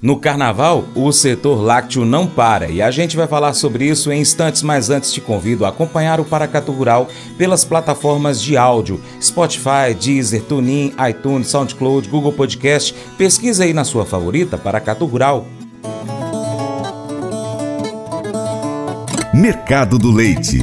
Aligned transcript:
No 0.00 0.16
carnaval, 0.16 0.84
o 0.94 1.10
setor 1.10 1.60
lácteo 1.60 2.04
não 2.04 2.24
para 2.24 2.68
e 2.68 2.80
a 2.80 2.88
gente 2.88 3.16
vai 3.16 3.26
falar 3.26 3.52
sobre 3.52 3.84
isso 3.84 4.12
em 4.12 4.20
instantes, 4.20 4.62
mas 4.62 4.90
antes 4.90 5.12
te 5.12 5.20
convido 5.20 5.64
a 5.64 5.70
acompanhar 5.70 6.20
o 6.20 6.24
Paracatu 6.24 6.70
Rural 6.70 7.08
pelas 7.36 7.64
plataformas 7.64 8.40
de 8.40 8.56
áudio: 8.56 9.00
Spotify, 9.20 9.92
Deezer, 10.00 10.44
TuneIn, 10.44 10.94
iTunes, 11.10 11.48
SoundCloud, 11.48 12.08
Google 12.08 12.32
Podcast. 12.32 12.94
Pesquisa 13.16 13.64
aí 13.64 13.72
na 13.72 13.82
sua 13.82 14.06
favorita 14.06 14.56
Paracatu 14.56 15.04
Rural. 15.04 15.44
Mercado 19.34 19.98
do 19.98 20.12
Leite. 20.12 20.60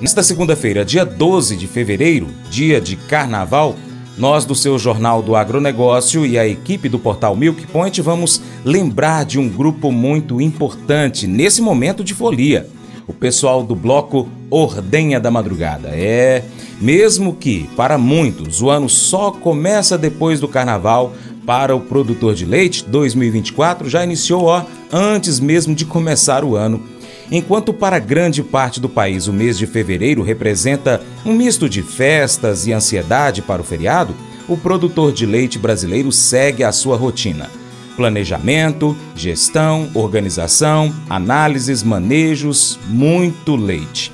Nesta 0.00 0.22
segunda-feira, 0.22 0.86
dia 0.86 1.04
12 1.04 1.54
de 1.56 1.66
fevereiro, 1.66 2.28
dia 2.48 2.80
de 2.80 2.96
carnaval, 2.96 3.76
nós, 4.16 4.46
do 4.46 4.54
seu 4.54 4.78
Jornal 4.78 5.22
do 5.22 5.36
Agronegócio 5.36 6.24
e 6.24 6.38
a 6.38 6.46
equipe 6.46 6.88
do 6.88 6.98
portal 6.98 7.36
Milk 7.36 7.66
Point, 7.66 8.00
vamos 8.00 8.40
lembrar 8.64 9.24
de 9.24 9.38
um 9.38 9.48
grupo 9.48 9.92
muito 9.92 10.40
importante 10.40 11.26
nesse 11.26 11.60
momento 11.60 12.02
de 12.02 12.14
folia. 12.14 12.68
O 13.06 13.12
pessoal 13.12 13.62
do 13.62 13.76
bloco 13.76 14.28
Ordenha 14.50 15.20
da 15.20 15.30
Madrugada. 15.30 15.90
É, 15.92 16.42
mesmo 16.80 17.34
que 17.34 17.68
para 17.76 17.98
muitos 17.98 18.62
o 18.62 18.70
ano 18.70 18.88
só 18.88 19.30
começa 19.30 19.98
depois 19.98 20.40
do 20.40 20.48
carnaval, 20.48 21.12
para 21.46 21.76
o 21.76 21.80
produtor 21.80 22.34
de 22.34 22.44
leite, 22.44 22.84
2024 22.88 23.88
já 23.88 24.02
iniciou 24.02 24.46
ó, 24.46 24.64
antes 24.92 25.38
mesmo 25.38 25.76
de 25.76 25.84
começar 25.84 26.42
o 26.42 26.56
ano 26.56 26.82
Enquanto 27.30 27.72
para 27.72 27.98
grande 27.98 28.42
parte 28.42 28.80
do 28.80 28.88
país 28.88 29.26
o 29.26 29.32
mês 29.32 29.58
de 29.58 29.66
fevereiro 29.66 30.22
representa 30.22 31.02
um 31.24 31.32
misto 31.32 31.68
de 31.68 31.82
festas 31.82 32.66
e 32.66 32.72
ansiedade 32.72 33.42
para 33.42 33.60
o 33.60 33.64
feriado, 33.64 34.14
o 34.48 34.56
produtor 34.56 35.12
de 35.12 35.26
leite 35.26 35.58
brasileiro 35.58 36.12
segue 36.12 36.62
a 36.62 36.70
sua 36.70 36.96
rotina. 36.96 37.50
Planejamento, 37.96 38.96
gestão, 39.16 39.90
organização, 39.94 40.94
análises, 41.10 41.82
manejos, 41.82 42.78
muito 42.86 43.56
leite. 43.56 44.12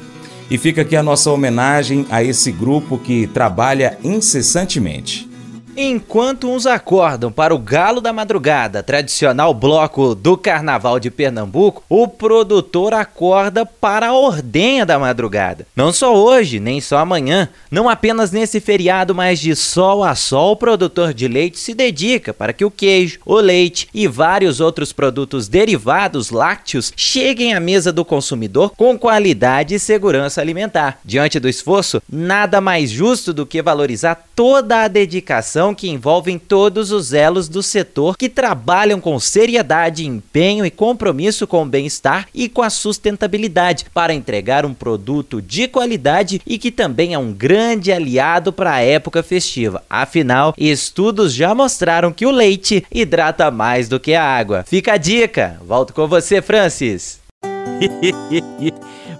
E 0.50 0.56
fica 0.56 0.82
aqui 0.82 0.96
a 0.96 1.02
nossa 1.02 1.30
homenagem 1.30 2.06
a 2.08 2.22
esse 2.22 2.52
grupo 2.52 2.96
que 2.96 3.26
trabalha 3.26 3.98
incessantemente. 4.04 5.31
Enquanto 5.74 6.50
uns 6.50 6.66
acordam 6.66 7.32
para 7.32 7.54
o 7.54 7.58
Galo 7.58 8.02
da 8.02 8.12
Madrugada, 8.12 8.82
tradicional 8.82 9.54
bloco 9.54 10.14
do 10.14 10.36
Carnaval 10.36 11.00
de 11.00 11.10
Pernambuco, 11.10 11.82
o 11.88 12.06
produtor 12.06 12.92
acorda 12.92 13.64
para 13.64 14.08
a 14.08 14.12
Ordenha 14.12 14.84
da 14.84 14.98
Madrugada. 14.98 15.66
Não 15.74 15.90
só 15.90 16.14
hoje, 16.14 16.60
nem 16.60 16.78
só 16.78 16.98
amanhã, 16.98 17.48
não 17.70 17.88
apenas 17.88 18.30
nesse 18.30 18.60
feriado, 18.60 19.14
mas 19.14 19.40
de 19.40 19.56
sol 19.56 20.04
a 20.04 20.14
sol, 20.14 20.52
o 20.52 20.56
produtor 20.56 21.14
de 21.14 21.26
leite 21.26 21.58
se 21.58 21.72
dedica 21.72 22.34
para 22.34 22.52
que 22.52 22.66
o 22.66 22.70
queijo, 22.70 23.20
o 23.24 23.36
leite 23.36 23.88
e 23.94 24.06
vários 24.06 24.60
outros 24.60 24.92
produtos 24.92 25.48
derivados 25.48 26.28
lácteos 26.28 26.92
cheguem 26.94 27.54
à 27.54 27.60
mesa 27.60 27.90
do 27.90 28.04
consumidor 28.04 28.74
com 28.76 28.98
qualidade 28.98 29.74
e 29.74 29.80
segurança 29.80 30.42
alimentar. 30.42 30.98
Diante 31.02 31.40
do 31.40 31.48
esforço, 31.48 32.02
nada 32.10 32.60
mais 32.60 32.90
justo 32.90 33.32
do 33.32 33.46
que 33.46 33.62
valorizar 33.62 34.22
toda 34.36 34.82
a 34.82 34.88
dedicação 34.88 35.61
que 35.70 35.88
envolvem 35.88 36.38
todos 36.38 36.90
os 36.90 37.12
elos 37.12 37.48
do 37.48 37.62
setor 37.62 38.16
que 38.16 38.28
trabalham 38.28 39.00
com 39.00 39.20
seriedade, 39.20 40.06
empenho 40.06 40.66
e 40.66 40.70
compromisso 40.70 41.46
com 41.46 41.62
o 41.62 41.66
bem-estar 41.66 42.26
e 42.34 42.48
com 42.48 42.62
a 42.62 42.70
sustentabilidade 42.70 43.86
para 43.94 44.14
entregar 44.14 44.64
um 44.66 44.74
produto 44.74 45.40
de 45.40 45.68
qualidade 45.68 46.40
e 46.46 46.58
que 46.58 46.70
também 46.70 47.14
é 47.14 47.18
um 47.18 47.32
grande 47.32 47.92
aliado 47.92 48.52
para 48.52 48.72
a 48.72 48.80
época 48.80 49.22
festiva. 49.22 49.84
Afinal, 49.88 50.54
estudos 50.56 51.34
já 51.34 51.54
mostraram 51.54 52.12
que 52.12 52.26
o 52.26 52.30
leite 52.30 52.84
hidrata 52.90 53.50
mais 53.50 53.88
do 53.88 54.00
que 54.00 54.14
a 54.14 54.24
água. 54.24 54.64
Fica 54.66 54.94
a 54.94 54.96
dica. 54.96 55.60
Volto 55.64 55.92
com 55.92 56.08
você, 56.08 56.40
Francis. 56.40 57.20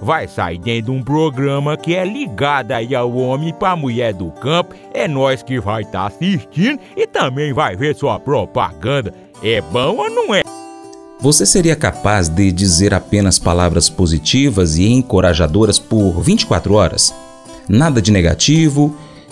vai 0.00 0.28
sair 0.28 0.58
dentro 0.58 0.92
de 0.92 0.98
um 0.98 1.02
programa 1.02 1.76
que 1.76 1.94
é 1.94 2.04
ligado 2.04 2.72
aí 2.72 2.94
ao 2.94 3.12
homem 3.14 3.52
para 3.52 3.76
mulher 3.76 4.12
do 4.12 4.30
campo. 4.30 4.74
É 4.92 5.06
nós 5.08 5.42
que 5.42 5.60
vai 5.60 5.82
estar 5.82 6.00
tá 6.00 6.06
assistindo 6.06 6.80
e 6.96 7.06
também 7.06 7.52
vai 7.52 7.76
ver 7.76 7.94
sua 7.94 8.18
propaganda. 8.18 9.12
É 9.42 9.60
bom 9.60 9.96
ou 9.96 10.10
não 10.10 10.34
é? 10.34 10.42
Você 11.20 11.46
seria 11.46 11.74
capaz 11.74 12.28
de 12.28 12.52
dizer 12.52 12.92
apenas 12.92 13.38
palavras 13.38 13.88
positivas 13.88 14.76
e 14.76 14.86
encorajadoras 14.92 15.78
por 15.78 16.20
24 16.20 16.74
horas? 16.74 17.14
Nada 17.68 18.00
de 18.02 18.12
negativo, 18.12 18.94